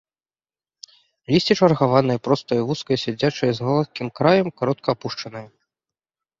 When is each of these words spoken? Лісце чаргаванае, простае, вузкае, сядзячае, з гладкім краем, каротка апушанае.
Лісце 1.33 1.53
чаргаванае, 1.59 2.17
простае, 2.29 2.59
вузкае, 2.71 2.97
сядзячае, 3.05 3.51
з 3.61 3.69
гладкім 3.69 4.07
краем, 4.19 4.47
каротка 4.59 4.89
апушанае. 4.99 5.47